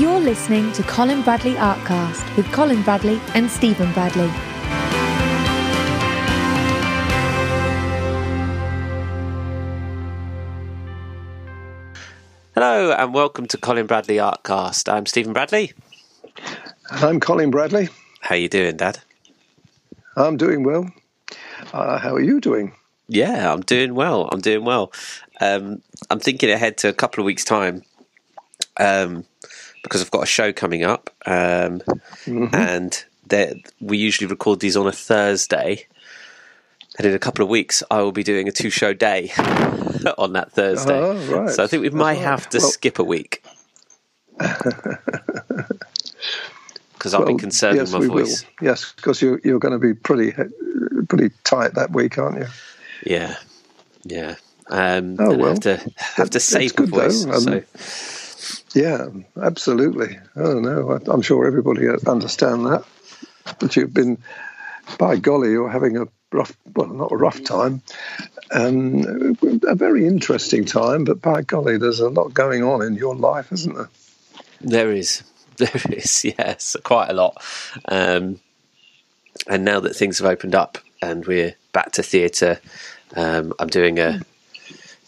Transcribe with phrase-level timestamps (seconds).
[0.00, 4.30] You're listening to Colin Bradley Artcast with Colin Bradley and Stephen Bradley.
[12.54, 14.90] Hello and welcome to Colin Bradley Artcast.
[14.90, 15.74] I'm Stephen Bradley.
[16.90, 17.90] I'm Colin Bradley.
[18.20, 19.00] How you doing, Dad?
[20.16, 20.90] I'm doing well.
[21.74, 22.72] Uh, how are you doing?
[23.08, 24.30] Yeah, I'm doing well.
[24.32, 24.94] I'm doing well.
[25.42, 27.82] Um, I'm thinking ahead to a couple of weeks' time
[28.78, 29.24] um,
[29.82, 31.80] because I've got a show coming up, um,
[32.24, 32.54] mm-hmm.
[32.54, 33.04] and
[33.80, 35.86] we usually record these on a Thursday.
[36.98, 39.32] And in a couple of weeks, I will be doing a two-show day
[40.18, 40.98] on that Thursday.
[40.98, 41.50] Oh, right.
[41.50, 43.42] So I think we might oh, have to well, skip a week
[44.38, 44.98] because
[47.14, 48.42] I'll well, be conserving yes, my voice.
[48.42, 48.68] Will.
[48.68, 50.32] Yes, because you're you're going to be pretty
[51.08, 52.46] pretty tight that week, aren't you?
[53.06, 53.36] Yeah,
[54.04, 54.34] yeah.
[54.68, 57.24] Um, oh well, have to have to save my voice.
[57.24, 57.62] Um, so.
[58.74, 59.08] Yeah,
[59.40, 60.18] absolutely.
[60.36, 62.84] Oh no, I'm sure everybody understand that.
[63.58, 64.18] But you've been,
[64.98, 67.82] by golly, you're having a rough, well, not a rough time,
[68.52, 71.04] um, a very interesting time.
[71.04, 73.90] But by golly, there's a lot going on in your life, isn't there?
[74.60, 75.22] There is,
[75.56, 77.42] there is, yes, quite a lot.
[77.86, 78.40] Um,
[79.46, 82.60] and now that things have opened up and we're back to theatre,
[83.16, 84.20] um, I'm doing a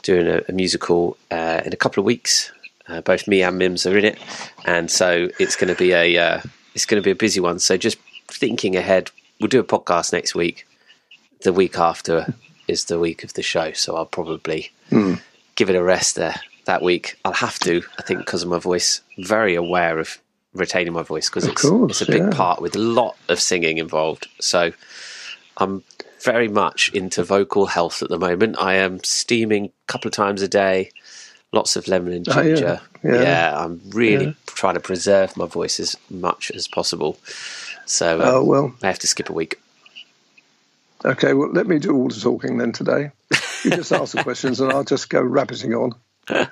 [0.03, 2.51] doing a, a musical uh, in a couple of weeks.
[2.93, 4.19] Uh, both me and Mims are in it,
[4.67, 6.41] and so it's going to be a uh,
[6.75, 7.59] it's going to be a busy one.
[7.59, 7.99] So just
[8.29, 10.67] thinking ahead, we'll do a podcast next week
[11.43, 12.35] the week after
[12.69, 15.21] is the week of the show, so I'll probably mm.
[15.55, 17.19] give it a rest there that week.
[17.25, 19.01] I'll have to, I think, because of my voice.
[19.19, 20.19] Very aware of
[20.55, 22.31] retaining my voice because it's, it's a big yeah.
[22.31, 24.29] part with a lot of singing involved.
[24.41, 24.73] So
[25.57, 25.83] I'm
[26.23, 28.57] very much into vocal health at the moment.
[28.59, 30.91] I am steaming a couple of times a day,
[31.53, 32.81] lots of lemon and ginger.
[32.83, 33.15] Oh, yeah.
[33.15, 33.23] Yeah.
[33.23, 33.65] yeah.
[33.65, 34.33] I'm really yeah.
[34.47, 37.19] trying to preserve my voice as much as possible.
[37.87, 38.75] So um, oh, well.
[38.83, 39.61] I have to skip a week.
[41.05, 43.11] Okay, well, let me do all the talking then today.
[43.65, 45.95] You just ask the questions and I'll just go rabbiting on.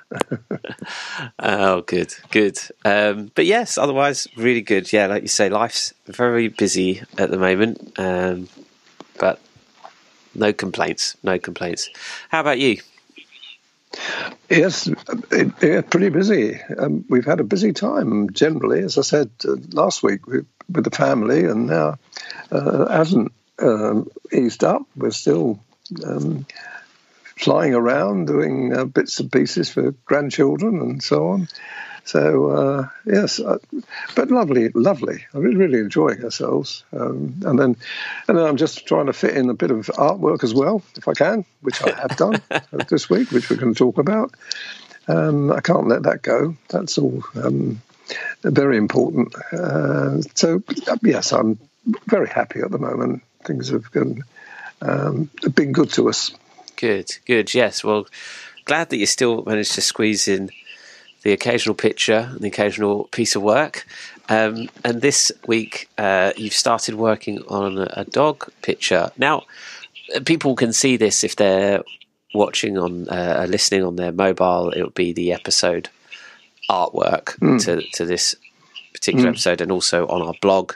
[1.39, 2.57] oh, good, good.
[2.83, 4.91] Um, but yes, otherwise, really good.
[4.91, 8.49] Yeah, like you say, life's very busy at the moment, um,
[9.19, 9.39] but
[10.35, 11.89] no complaints, no complaints.
[12.29, 12.81] How about you?
[14.49, 16.61] Yes, it, it, pretty busy.
[16.61, 20.83] Um, we've had a busy time generally, as I said uh, last week, with, with,
[20.83, 21.97] the family, and now
[22.51, 24.83] uh, hasn't um, eased up.
[24.95, 25.59] We're still
[26.05, 26.45] um,
[27.37, 31.47] flying around, doing uh, bits and pieces for grandchildren and so on.
[32.03, 33.59] So uh, yes, uh,
[34.15, 35.25] but lovely, lovely.
[35.33, 36.83] I'm really, really enjoying ourselves.
[36.93, 37.77] Um, and then,
[38.27, 41.07] and then I'm just trying to fit in a bit of artwork as well, if
[41.07, 42.41] I can, which I have done
[42.89, 44.33] this week, which we're going to talk about.
[45.07, 46.55] Um, I can't let that go.
[46.69, 47.81] That's all um,
[48.43, 49.35] very important.
[49.53, 50.63] Uh, so
[51.03, 51.59] yes, I'm
[52.07, 54.23] very happy at the moment things have been,
[54.81, 56.33] um, been good to us.
[56.75, 57.53] Good, good.
[57.53, 57.83] Yes.
[57.83, 58.07] Well,
[58.65, 60.49] glad that you still managed to squeeze in
[61.23, 63.85] the occasional picture and the occasional piece of work.
[64.29, 69.11] Um, and this week, uh, you've started working on a, dog picture.
[69.17, 69.43] Now,
[70.25, 71.83] people can see this if they're
[72.33, 74.71] watching on, uh, listening on their mobile.
[74.71, 75.89] It would be the episode
[76.69, 77.61] artwork mm.
[77.65, 78.35] to to this
[78.93, 79.31] particular mm.
[79.31, 80.73] episode, and also on our blog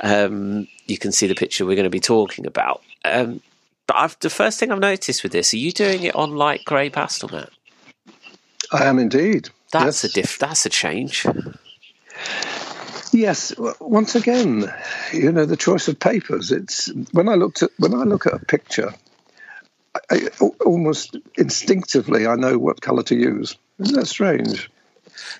[0.00, 2.82] um, you can see the picture we're going to be talking about.
[3.04, 3.40] Um,
[3.86, 6.64] but I've, the first thing I've noticed with this, are you doing it on light
[6.64, 7.50] grey pastel mat?
[8.72, 9.50] I am indeed.
[9.72, 10.04] That's yes.
[10.04, 10.38] a diff.
[10.38, 11.26] That's a change.
[13.12, 13.54] Yes.
[13.80, 14.72] Once again,
[15.12, 16.52] you know the choice of papers.
[16.52, 18.92] It's when I looked at when I look at a picture,
[20.10, 20.28] I,
[20.64, 23.56] almost instinctively I know what colour to use.
[23.78, 24.70] Isn't that strange?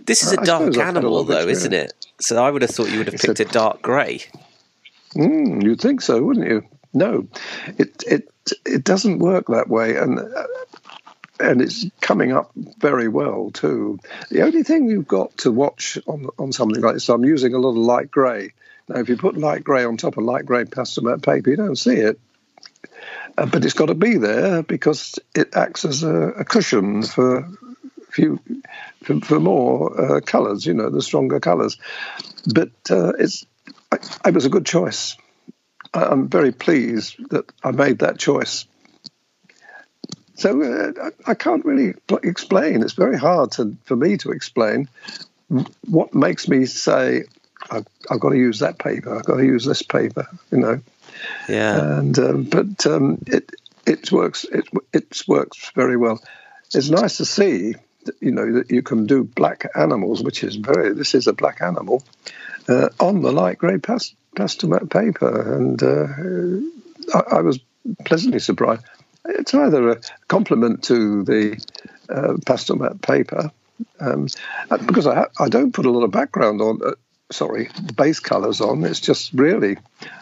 [0.04, 1.92] This is a dark animal, though, isn't it?
[2.20, 4.22] So I would have thought you would have picked a, a dark grey.
[5.14, 6.64] Mm, you'd think so, wouldn't you?
[6.92, 7.26] No,
[7.78, 8.28] it it
[8.64, 10.46] it doesn't work that way, and uh,
[11.40, 13.98] and it's coming up very well too.
[14.30, 17.58] The only thing you've got to watch on on something like this, I'm using a
[17.58, 18.52] lot of light grey.
[18.88, 21.76] Now, if you put light grey on top of light grey pastel paper, you don't
[21.76, 22.20] see it.
[23.36, 27.48] Uh, but it's got to be there because it acts as a, a cushion for
[28.10, 28.38] few
[29.02, 31.78] for, for more uh, colours, you know, the stronger colours.
[32.52, 33.44] But uh, it's
[34.24, 35.16] it was a good choice.
[35.92, 38.66] I'm very pleased that I made that choice.
[40.44, 42.82] So uh, I can't really explain.
[42.82, 44.90] It's very hard to, for me to explain
[45.88, 47.24] what makes me say
[47.70, 49.16] I've, I've, got to use that paper.
[49.16, 50.28] I've got to use this paper.
[50.52, 50.80] You know.
[51.48, 51.98] Yeah.
[51.98, 53.52] And um, but um, it
[53.86, 54.44] it works.
[54.44, 56.22] It it works very well.
[56.74, 57.76] It's nice to see
[58.20, 60.92] you know that you can do black animals, which is very.
[60.92, 62.04] This is a black animal
[62.68, 67.60] uh, on the light grey past, Pastelmat paper, and uh, I, I, was
[68.04, 68.82] pleasantly surprised.
[69.26, 71.52] It's either a compliment to the
[72.08, 73.50] uh, Pastelmat paper
[74.00, 74.28] um,
[74.70, 76.80] uh, because I, I don't put a lot of background on.
[76.84, 76.92] Uh,
[77.30, 78.84] sorry, base colours on.
[78.84, 79.78] It's just really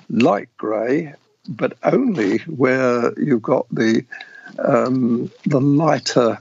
[0.08, 1.14] light grey,
[1.49, 4.04] but only where you've got the
[4.58, 6.38] um, the lighter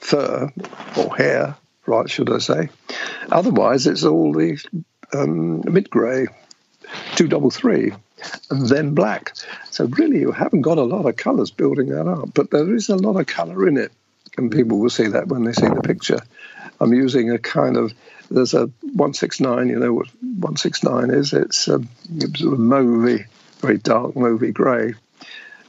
[0.00, 0.52] fur
[0.96, 1.56] or hair,
[1.86, 2.08] right?
[2.08, 2.68] Should I say?
[3.30, 4.58] Otherwise, it's all the
[5.12, 6.26] um, mid grey,
[7.16, 7.92] two double three,
[8.50, 9.32] and then black.
[9.70, 12.88] So really, you haven't got a lot of colours building that up, but there is
[12.88, 13.92] a lot of colour in it,
[14.36, 16.20] and people will see that when they see the picture.
[16.80, 17.92] I'm using a kind of
[18.30, 19.68] there's a 169.
[19.68, 21.32] You know what 169 is?
[21.32, 23.26] It's a sort of mauvey,
[23.60, 24.94] very dark movie grey,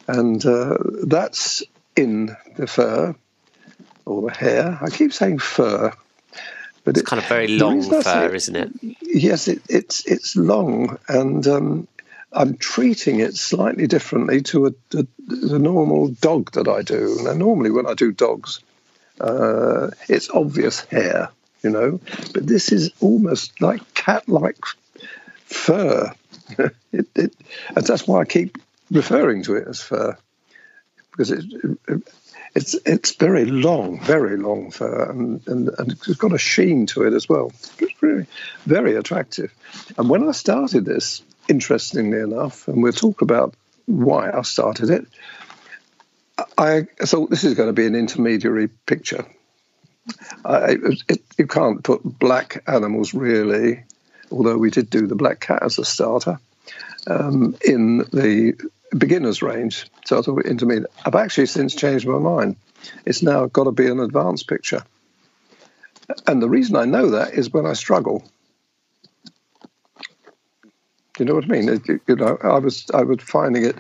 [0.08, 1.64] and uh, that's
[1.96, 3.16] in the fur
[4.06, 4.80] or the hair.
[4.82, 5.94] I keep saying fur.
[6.84, 8.72] But it's it, kind of very long fur, isn't it?
[9.02, 11.88] Yes, it, it's it's long, and um,
[12.34, 17.20] I'm treating it slightly differently to a, a, the normal dog that I do.
[17.22, 18.60] Now, normally when I do dogs,
[19.22, 21.30] uh, it's obvious hair,
[21.62, 22.00] you know,
[22.34, 24.58] but this is almost like cat-like
[25.46, 26.14] fur.
[26.58, 27.34] it, it,
[27.76, 28.58] and that's why I keep
[28.90, 30.18] referring to it as fur
[31.14, 31.46] because it,
[31.88, 32.02] it,
[32.56, 37.04] it's it's very long, very long fur, and, and, and it's got a sheen to
[37.04, 37.52] it as well.
[37.80, 38.26] It's really
[38.66, 39.54] very attractive.
[39.98, 43.56] And when I started this, interestingly enough, and we'll talk about
[43.86, 45.06] why I started it,
[46.58, 49.26] I thought this is going to be an intermediary picture.
[50.44, 53.84] I, it, you can't put black animals really,
[54.32, 56.40] although we did do the black cat as a starter,
[57.08, 58.54] um, in the
[58.98, 59.88] beginner's range.
[60.06, 60.90] So I thought intermediate.
[61.06, 62.56] I've actually since changed my mind.
[63.06, 64.84] It's now got to be an advanced picture.
[66.28, 68.24] And the reason I know that is when I struggle.
[71.14, 71.70] Do you know what I mean?
[71.70, 73.78] It, you know, I was I was finding it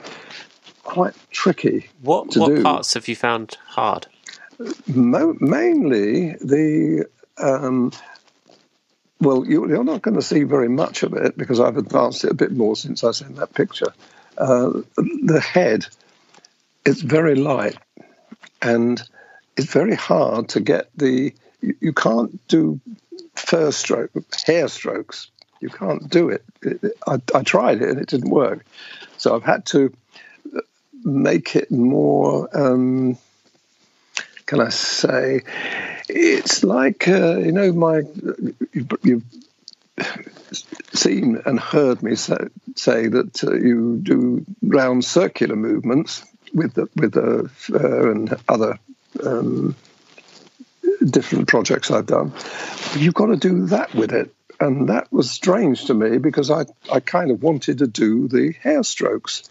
[0.83, 1.89] quite tricky.
[2.01, 2.63] What what do.
[2.63, 4.07] parts have you found hard?
[4.87, 7.07] Mo- mainly the
[7.37, 7.91] um,
[9.19, 12.31] well, you, are not going to see very much of it because I've advanced it
[12.31, 13.93] a bit more since I sent that picture.
[14.37, 15.85] Uh, the head
[16.85, 17.77] is very light
[18.61, 19.01] and
[19.55, 21.33] it's very hard to get the.
[21.61, 22.81] You, you can't do
[23.35, 24.11] fur stroke,
[24.45, 25.29] hair strokes.
[25.63, 26.43] You can't do it.
[27.07, 28.65] I, I tried it and it didn't work.
[29.17, 29.95] So I've had to
[31.05, 32.49] make it more.
[32.51, 33.17] Um,
[34.45, 35.43] can I say?
[36.09, 38.01] It's like uh, you know my
[38.73, 39.23] you, you've
[40.91, 42.37] seen and heard me say,
[42.75, 48.77] say that uh, you do round circular movements with the, with the uh, and other
[49.25, 49.77] um,
[51.05, 52.33] different projects I've done.
[52.97, 54.35] You've got to do that with it.
[54.63, 58.53] And that was strange to me because I, I kind of wanted to do the
[58.61, 59.43] hair strokes,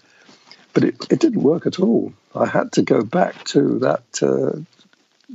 [0.73, 2.15] but it, it didn't work at all.
[2.35, 4.59] I had to go back to that uh,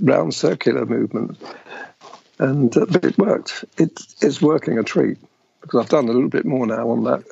[0.01, 1.37] round circular movement,
[2.39, 3.65] and uh, but it worked.
[3.77, 5.19] It is working a treat
[5.61, 7.23] because I've done a little bit more now on that.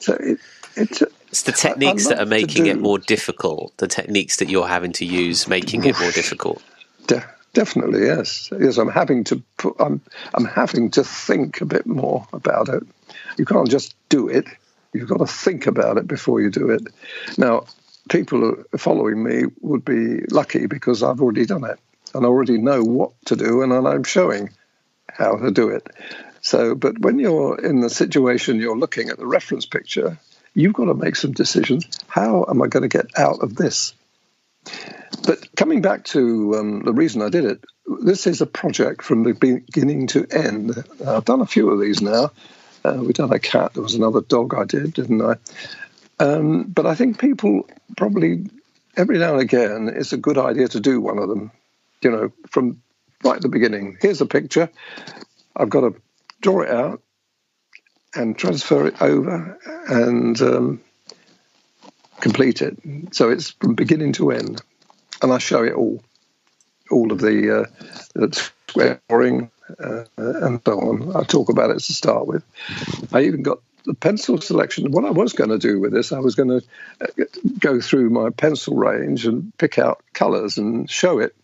[0.00, 0.38] So it,
[0.76, 3.74] it's it's the techniques that are making it more difficult.
[3.78, 6.62] The techniques that you're having to use making it more difficult.
[7.06, 7.24] De-
[7.56, 8.50] definitely, yes.
[8.60, 9.76] Yes, I'm having to put.
[9.80, 10.02] I'm
[10.34, 12.82] I'm having to think a bit more about it.
[13.38, 14.44] You can't just do it.
[14.92, 16.82] You've got to think about it before you do it.
[17.38, 17.64] Now,
[18.10, 21.78] people following me would be lucky because I've already done it
[22.14, 24.50] and I already know what to do, and I'm showing
[25.08, 25.86] how to do it.
[26.42, 30.18] So, but when you're in the situation you're looking at the reference picture,
[30.54, 31.86] you've got to make some decisions.
[32.06, 33.94] How am I going to get out of this?
[35.24, 37.64] But coming back to um, the reason I did it,
[38.02, 40.84] this is a project from the beginning to end.
[41.06, 42.30] I've done a few of these now.
[42.84, 43.74] Uh, we've done a cat.
[43.74, 45.34] There was another dog I did, didn't I?
[46.18, 48.48] Um, but I think people probably
[48.96, 51.50] every now and again it's a good idea to do one of them.
[52.02, 52.80] You know, from
[53.24, 53.98] right at the beginning.
[54.00, 54.70] Here's a picture.
[55.56, 56.00] I've got to
[56.40, 57.02] draw it out
[58.14, 59.58] and transfer it over
[59.88, 60.80] and um,
[62.20, 62.78] complete it.
[63.12, 64.62] So it's from beginning to end,
[65.22, 66.02] and I show it all,
[66.90, 67.68] all of the,
[68.16, 71.16] uh, squaring uh, and so on.
[71.16, 72.44] I talk about it to start with.
[73.12, 74.90] I even got the pencil selection.
[74.90, 76.66] What I was going to do with this, I was going to
[77.00, 77.24] uh,
[77.58, 81.34] go through my pencil range and pick out colours and show it.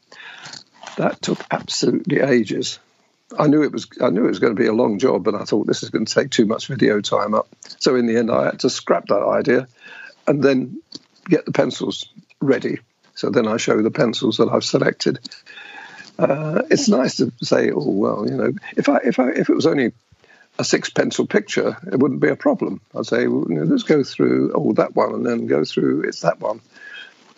[0.96, 2.78] That took absolutely ages.
[3.38, 5.34] I knew it was I knew it was going to be a long job, but
[5.34, 7.48] I thought this is going to take too much video time up.
[7.78, 9.68] So in the end, I had to scrap that idea,
[10.26, 10.82] and then
[11.28, 12.04] get the pencils
[12.40, 12.80] ready.
[13.14, 15.18] So then I show the pencils that I've selected.
[16.18, 19.54] uh, it's nice to say, oh well, you know, if I if I if it
[19.54, 19.92] was only
[20.58, 22.80] a six pencil picture, it wouldn't be a problem.
[22.96, 26.02] I'd say, well, you know, let's go through oh that one and then go through
[26.02, 26.60] it's that one.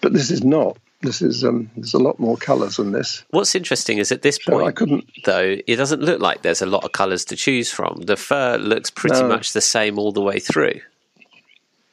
[0.00, 0.76] But this is not.
[1.00, 3.24] This is um, there's a lot more colours than this.
[3.30, 5.04] What's interesting is at this So point, I couldn't.
[5.24, 8.00] though, it doesn't look like there's a lot of colours to choose from.
[8.06, 9.28] The fur looks pretty No.
[9.28, 10.80] much the same all the way through.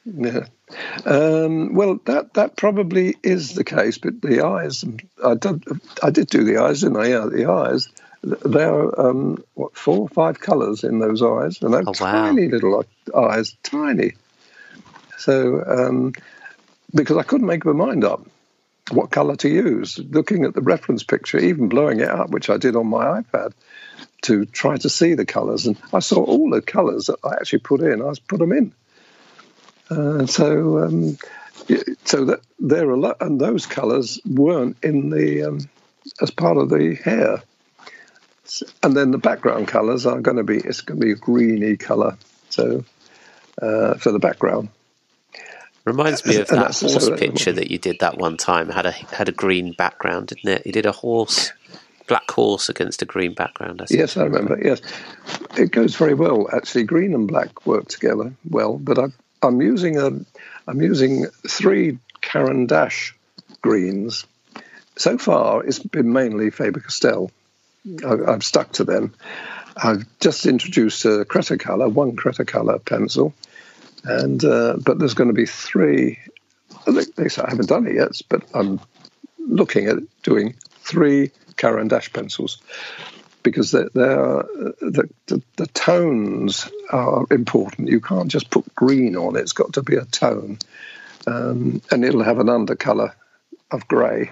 [0.04, 0.46] Yeah.
[1.04, 4.84] Um, well, that that probably is the case, but the eyes,
[5.24, 5.64] I did,
[6.02, 7.08] I did do the eyes, didn't I?
[7.08, 7.88] Yeah, the eyes.
[8.22, 12.26] There are um, what four or five colours in those eyes, and they're Oh, wow.
[12.26, 14.12] tiny little eyes, tiny.
[15.18, 16.12] So, um,
[16.94, 18.26] because I couldn't make my mind up
[18.90, 22.56] what colour to use, looking at the reference picture, even blowing it up, which I
[22.56, 23.52] did on my iPad,
[24.22, 27.60] to try to see the colours, and I saw all the colours that I actually
[27.60, 28.02] put in.
[28.02, 28.72] I put them in.
[29.92, 31.18] Uh, so, um,
[32.04, 35.60] so that there are a lot, and those colours weren't in the um,
[36.20, 37.42] as part of the hair.
[38.82, 41.76] And then the background colours are going to be it's going to be a greeny
[41.76, 42.18] colour.
[42.50, 42.84] So
[43.60, 44.68] uh, for the background,
[45.84, 48.68] Reminds me of And that so horse picture that you did that one time.
[48.68, 50.66] Had a had a green background, didn't it?
[50.66, 51.52] You did a horse,
[52.06, 53.82] black horse against a green background.
[53.82, 54.60] I yes, I remember.
[54.62, 54.80] Yes,
[55.58, 56.84] it goes very well actually.
[56.84, 59.06] Green and black work together well, but I,
[59.42, 60.10] I'm using a
[60.68, 63.14] I'm using three Caran d'Ache
[63.60, 64.24] greens.
[64.96, 67.30] So far, it's been mainly Faber Castell.
[68.06, 69.14] I've, I've stuck to them.
[69.76, 73.34] I've just introduced a Cretacolor, one Cretacolor pencil,
[74.04, 76.18] and uh, but there's going to be three.
[76.86, 78.80] They say I haven't done it yet, but I'm
[79.38, 82.58] looking at doing three Caran d'Ache pencils
[83.42, 84.42] because they're, they're,
[84.80, 87.88] the, the, the tones are important.
[87.88, 90.58] You can't just put green on; it's got to be a tone,
[91.26, 93.12] um, and it'll have an undercolor
[93.70, 94.30] of grey,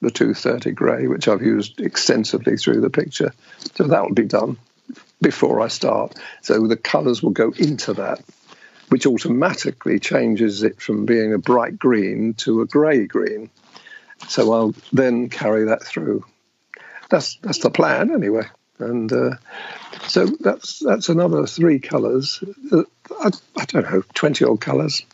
[0.00, 3.32] the 230 grey, which I've used extensively through the picture.
[3.74, 4.56] So that will be done
[5.20, 6.14] before I start.
[6.42, 8.20] So the colours will go into that,
[8.88, 13.50] which automatically changes it from being a bright green to a grey green.
[14.28, 16.24] So I'll then carry that through.
[17.12, 18.46] That's that's the plan anyway.
[18.78, 19.36] And uh,
[20.08, 22.42] so that's that's another three colours.
[22.72, 22.84] Uh,
[23.20, 25.04] I, I don't know, twenty odd colours,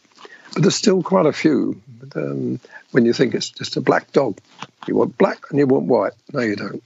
[0.55, 1.83] but there's still quite a few.
[1.89, 2.61] But, um,
[2.93, 4.39] when you think it's just a black dog,
[4.87, 6.13] you want black and you want white.
[6.33, 6.85] No, you don't.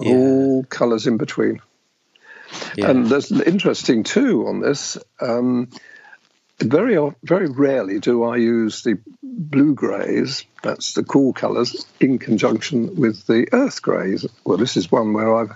[0.00, 0.12] Yeah.
[0.12, 1.62] All colours in between.
[2.76, 2.90] Yeah.
[2.90, 4.98] And there's an interesting too on this.
[5.18, 5.70] Um,
[6.58, 10.44] very very rarely do I use the blue greys.
[10.62, 14.26] That's the cool colours in conjunction with the earth greys.
[14.44, 15.52] Well, this is one where I've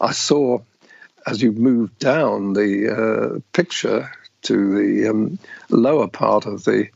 [0.00, 0.60] I saw
[1.26, 4.10] as you move down the uh, picture
[4.42, 5.38] to the um,
[5.70, 6.88] lower part of the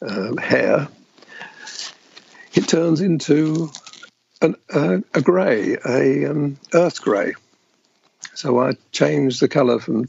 [0.00, 0.88] uh, hair,
[2.54, 3.70] it turns into
[4.40, 7.34] an, uh, a grey, a um, earth grey.
[8.34, 10.06] So I changed the colour from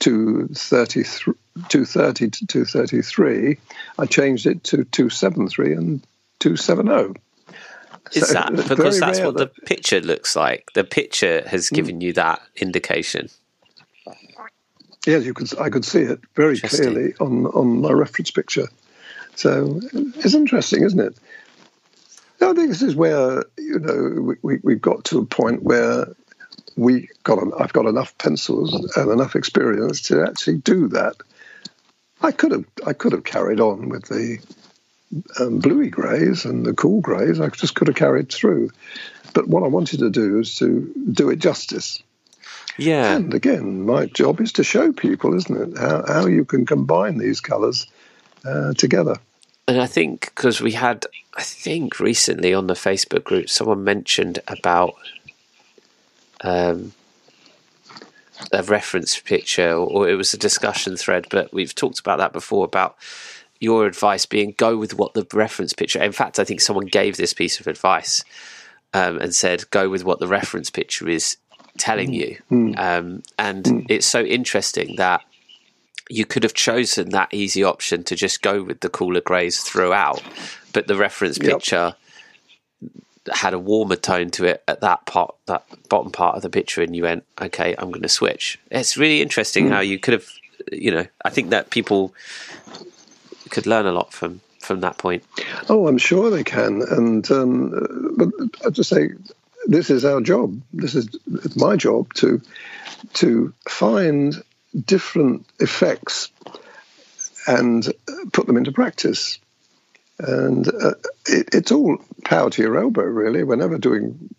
[0.00, 1.34] 233
[1.68, 3.58] 230 to 233.
[3.98, 6.06] I changed it to 273 and
[6.40, 7.20] 270.
[8.12, 10.72] Is So that because that's what the picture looks like?
[10.74, 11.76] The picture has Hmm.
[11.76, 13.28] given you that indication.
[15.06, 15.58] Yes, you could.
[15.58, 18.68] I could see it very clearly on on my reference picture.
[19.36, 21.16] So it's interesting, isn't it?
[22.40, 26.06] I think this is where you know we, we we've got to a point where
[26.76, 27.38] we got.
[27.60, 31.14] I've got enough pencils and enough experience to actually do that.
[32.20, 32.64] I could have.
[32.86, 34.38] I could have carried on with the
[35.38, 37.40] um, bluey greys and the cool greys.
[37.40, 38.70] I just could have carried through.
[39.32, 42.02] But what I wanted to do is to do it justice.
[42.76, 46.66] Yeah, And again, my job is to show people, isn't it, how, how you can
[46.66, 47.86] combine these colours
[48.44, 49.16] uh, together.
[49.68, 54.40] and I think because we had, I think recently on the Facebook group, someone mentioned
[54.48, 54.94] about
[56.44, 56.92] um,
[58.52, 61.26] a reference picture, or it was a discussion thread.
[61.30, 62.96] But we've talked about that before about
[63.60, 66.02] your advice being go with what the reference picture.
[66.02, 68.22] In fact, I think someone gave this piece of advice
[68.92, 71.36] um, and said go with what the reference picture is
[71.78, 72.36] telling you.
[72.78, 75.22] Um, and it's so interesting that
[76.10, 80.22] you could have chosen that easy option to just go with the cooler greys throughout,
[80.74, 81.48] but the reference Yep.
[81.50, 81.94] picture
[83.32, 86.82] had a warmer tone to it at that part, that bottom part of the picture,
[86.82, 90.28] and you went, "Okay, I'm going to switch." It's really interesting how you could have,
[90.70, 92.14] you know, I think that people
[93.50, 95.22] could learn a lot from from that point.
[95.68, 96.82] Oh, I'm sure they can.
[96.82, 98.28] And um, but
[98.66, 99.10] I just say,
[99.66, 100.60] this is our job.
[100.72, 101.08] This is
[101.56, 102.40] my job to
[103.14, 104.42] to find
[104.86, 106.30] different effects
[107.46, 107.92] and
[108.32, 109.38] put them into practice.
[110.18, 110.94] And uh,
[111.26, 113.42] it, it's all power to your elbow, really.
[113.42, 114.30] We're never doing.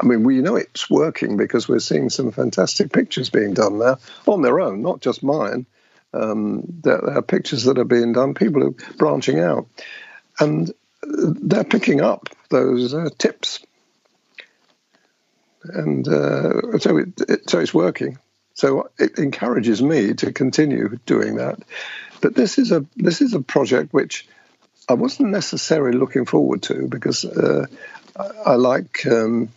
[0.00, 3.98] I mean, we know it's working because we're seeing some fantastic pictures being done now
[4.26, 5.66] on their own, not just mine.
[6.12, 8.34] Um, there, there, are pictures that are being done.
[8.34, 9.66] People are branching out,
[10.40, 13.64] and they're picking up those uh, tips,
[15.62, 18.18] and uh, so it, it, so it's working.
[18.54, 21.60] So it encourages me to continue doing that.
[22.20, 24.28] But this is a this is a project which
[24.88, 27.66] I wasn't necessarily looking forward to because uh,
[28.18, 29.06] I, I, like.
[29.06, 29.48] Um,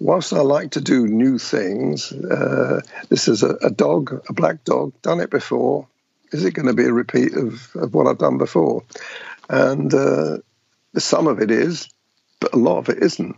[0.00, 4.64] whilst I like to do new things, uh, this is a, a, dog, a black
[4.64, 5.86] dog, done it before.
[6.32, 8.82] Is it going to be a repeat of, of what I've done before?
[9.48, 10.38] And uh,
[10.98, 11.88] some of it is,
[12.40, 13.36] but a lot of it isn't.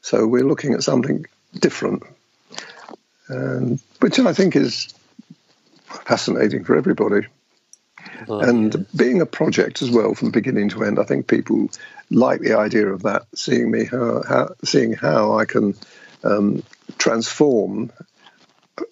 [0.00, 1.26] So we're looking at something
[1.58, 2.02] different,
[4.00, 4.92] which I think is
[5.86, 7.26] fascinating for everybody
[8.28, 11.68] and being a project as well from beginning to end, I think people
[12.10, 13.26] like the idea of that.
[13.34, 15.74] Seeing me how, how seeing how I can
[16.22, 16.62] um,
[16.98, 17.92] transform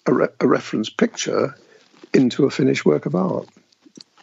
[0.05, 1.55] a, re- a, reference picture
[2.13, 3.47] into a finished work of art.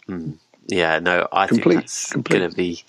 [0.08, 0.38] Mm.
[0.66, 2.84] Yeah, no, I complete, think that's going to be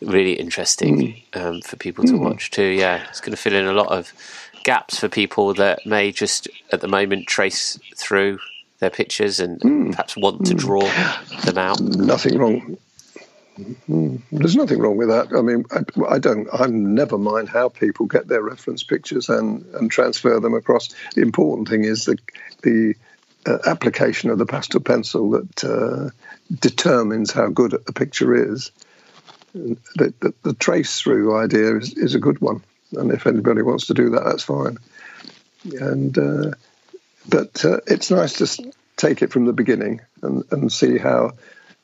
[0.00, 1.36] really interesting mm.
[1.36, 2.20] um, for people to mm.
[2.20, 2.64] watch too.
[2.64, 4.12] Yeah, it's going to fill in a lot of
[4.64, 8.38] gaps for people that may just at the moment trace through
[8.78, 9.90] their pictures and mm.
[9.90, 10.58] perhaps want to hmm.
[10.58, 11.42] draw mm.
[11.42, 11.80] them out?
[11.80, 12.78] Nothing wrong.
[13.88, 14.22] Mm.
[14.30, 15.36] There's nothing wrong with that.
[15.36, 16.48] I mean, I, I, don't.
[16.52, 20.94] I never mind how people get their reference pictures and, and transfer them across.
[21.14, 22.18] The important thing is the
[22.62, 22.94] the
[23.46, 26.10] uh, application of the pastel pencil that uh,
[26.54, 28.70] determines how good a picture is.
[29.54, 33.86] The, the, the trace through idea is, is a good one, and if anybody wants
[33.86, 34.78] to do that, that's fine.
[35.64, 36.50] And uh,
[37.28, 41.32] but uh, it's nice to take it from the beginning and, and see how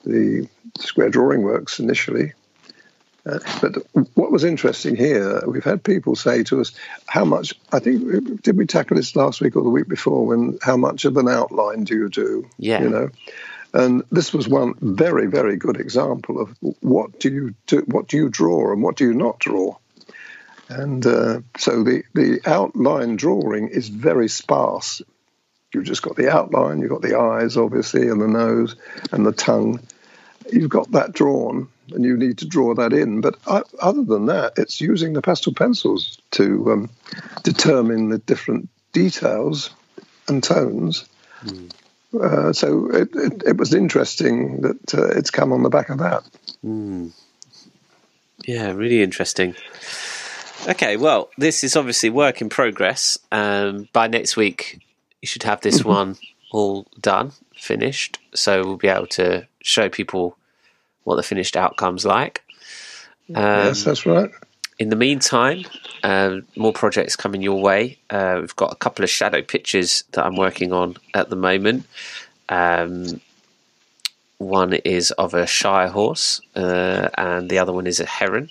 [0.04, 0.48] the
[0.78, 2.32] square drawing works initially.
[3.26, 3.76] Uh, but
[4.14, 6.72] what was interesting here, we've had people say to us,
[7.06, 10.58] how much, I think, did we tackle this last week or the week before, when
[10.60, 12.50] how much of an outline do you do?
[12.58, 12.82] Yeah.
[12.82, 13.10] You know?
[13.72, 18.18] And this was one very, very good example of what do you do, what do
[18.18, 19.76] you draw and what do you not draw.
[20.68, 25.02] And uh, so the, the outline drawing is very sparse
[25.74, 28.76] You've just got the outline, you've got the eyes, obviously, and the nose
[29.12, 29.80] and the tongue.
[30.50, 33.20] You've got that drawn, and you need to draw that in.
[33.20, 36.90] But other than that, it's using the pastel pencils to um,
[37.42, 39.70] determine the different details
[40.28, 41.06] and tones.
[41.44, 41.72] Mm.
[42.14, 45.98] Uh, so it, it, it, was interesting that uh, it's come on the back of
[45.98, 46.22] that.
[46.64, 47.12] Mm.
[48.44, 49.56] Yeah, really interesting.
[50.68, 53.18] Okay, well, this is obviously work in progress.
[53.32, 54.80] Um, by next week,
[55.24, 56.18] you should have this one
[56.50, 58.18] all done, finished.
[58.34, 60.36] So we'll be able to show people
[61.04, 62.42] what the finished outcome's like.
[63.34, 64.30] Um, yes, that's right.
[64.78, 65.64] In the meantime,
[66.02, 67.96] uh, more projects coming your way.
[68.10, 71.86] Uh, we've got a couple of shadow pictures that I'm working on at the moment.
[72.50, 73.22] Um,
[74.36, 78.50] one is of a Shire horse, uh, and the other one is a heron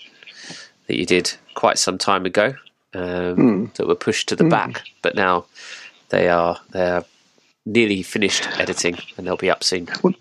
[0.87, 2.55] that you did quite some time ago
[2.95, 3.73] um, mm.
[3.75, 4.49] that were pushed to the mm.
[4.49, 5.45] back, but now
[6.13, 7.05] they are they are
[7.65, 9.87] nearly finished editing, and they'll be up soon.
[10.03, 10.13] Well,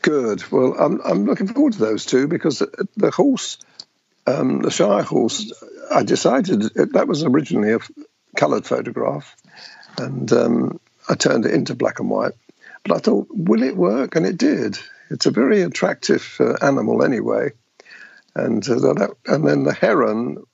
[0.00, 0.48] good.
[0.50, 3.58] Well, I'm I'm looking forward to those two because the, the horse,
[4.28, 5.52] um, the Shire horse,
[5.90, 7.78] I decided that was originally a
[8.36, 9.36] coloured photograph,
[9.98, 12.34] and um, I turned it into black and white.
[12.84, 14.14] But I thought, will it work?
[14.14, 14.78] And it did.
[15.10, 17.50] It's a very attractive uh, animal anyway,
[18.36, 20.44] and uh, that, and then the heron,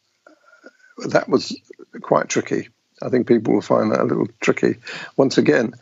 [1.08, 1.54] that was
[2.00, 2.68] quite tricky
[3.02, 4.76] I think people will find that a little tricky.
[5.16, 5.74] Once again,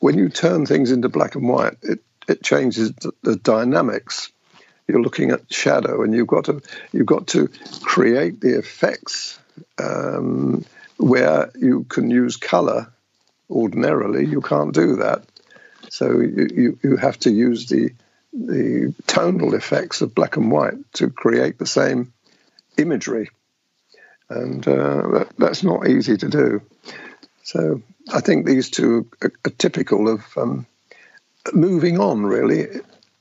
[0.00, 4.30] when you turn things into black and white, it, it changes the, the dynamics.
[4.88, 7.48] You're looking at shadow, and you've got to you've got to
[7.82, 9.38] create the effects
[9.78, 10.64] um,
[10.96, 12.92] where you can use color.
[13.48, 15.24] Ordinarily, you can't do that,
[15.88, 17.90] so you, you, you have to use the
[18.32, 22.12] the tonal effects of black and white to create the same
[22.76, 23.30] imagery
[24.28, 26.62] and uh, that, that's not easy to do.
[27.42, 30.66] So I think these two are, are typical of um,
[31.52, 32.24] moving on.
[32.24, 32.66] Really,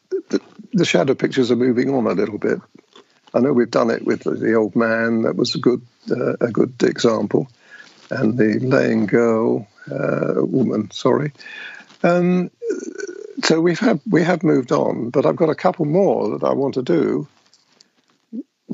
[0.10, 0.42] the,
[0.74, 2.60] the, shadow pictures are moving on a little bit.
[3.34, 5.24] I know we've done it with the, the old man.
[5.24, 7.48] That was a good uh, a good example,
[8.10, 10.90] and the laying girl uh, woman.
[10.92, 11.32] Sorry.
[12.02, 12.50] Um,
[13.44, 16.54] so we've had we have moved on, but I've got a couple more that I
[16.54, 17.28] want to do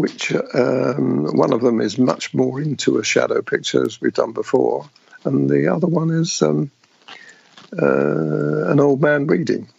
[0.02, 4.32] which um, one of them is much more into a shadow picture as we've done
[4.32, 4.90] before,
[5.26, 6.72] and the other one is um,
[7.80, 9.70] uh, an old man reading,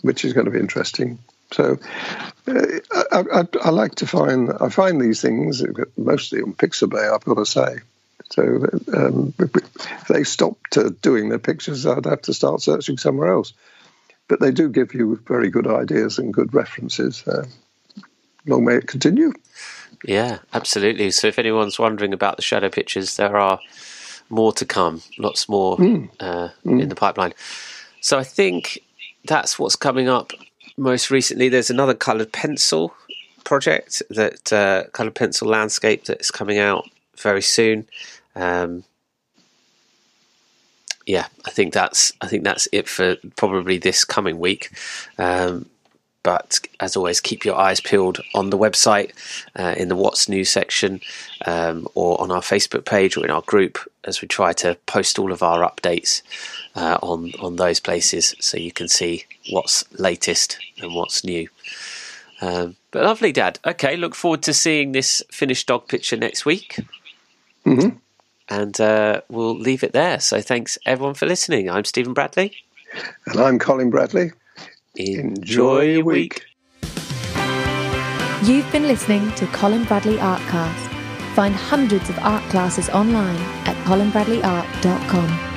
[0.00, 1.20] which is going to be interesting.
[1.52, 1.78] So
[2.48, 2.66] uh,
[3.12, 5.62] I, I, I, like to find I find these things
[5.96, 7.14] mostly on Pixabay.
[7.14, 7.76] I've got to say.
[8.30, 8.42] So
[8.92, 13.52] um, if they stopped uh, doing their pictures, I'd have to start searching somewhere else.
[14.26, 17.22] But they do give you very good ideas and good references.
[18.46, 19.32] Long may it continue.
[20.04, 21.10] Yeah, absolutely.
[21.12, 23.60] So if anyone's wondering about the shadow pictures, there are
[24.28, 25.02] more to come.
[25.18, 26.08] Lots more mm.
[26.18, 26.82] Uh, mm.
[26.82, 27.34] in the pipeline.
[28.00, 28.80] So I think
[29.24, 30.32] that's what's coming up
[30.76, 31.48] most recently.
[31.48, 32.94] There's another coloured pencil
[33.44, 37.86] project that uh, coloured pencil landscape that's coming out very soon.
[38.34, 38.84] Um,
[41.06, 44.70] yeah, I think that's I think that's it for probably this coming week.
[45.18, 45.66] Um,
[46.22, 49.12] but as always, keep your eyes peeled on the website,
[49.56, 51.00] uh, in the What's New section,
[51.46, 55.18] um, or on our Facebook page or in our group, as we try to post
[55.18, 56.22] all of our updates
[56.74, 61.48] uh, on on those places, so you can see what's latest and what's new.
[62.40, 63.58] Um, but lovely, Dad.
[63.64, 66.76] Okay, look forward to seeing this finished dog picture next week.
[67.64, 67.96] Mm-hmm.
[68.48, 70.18] And uh, we'll leave it there.
[70.20, 71.70] So thanks everyone for listening.
[71.70, 72.56] I'm Stephen Bradley.
[73.26, 74.32] And I'm Colin Bradley.
[74.96, 76.44] Enjoy your week.
[78.44, 80.88] You've been listening to Colin Bradley Artcast.
[81.34, 85.51] Find hundreds of art classes online at colinbradleyart.com.